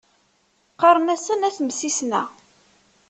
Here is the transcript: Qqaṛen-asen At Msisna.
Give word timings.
Qqaṛen-asen 0.73 1.45
At 1.47 1.57
Msisna. 1.67 2.21